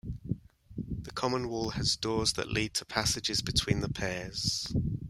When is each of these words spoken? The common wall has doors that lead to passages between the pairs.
The 0.79 1.11
common 1.11 1.47
wall 1.47 1.69
has 1.73 1.95
doors 1.95 2.33
that 2.33 2.51
lead 2.51 2.73
to 2.73 2.85
passages 2.85 3.43
between 3.43 3.81
the 3.81 3.89
pairs. 3.89 4.73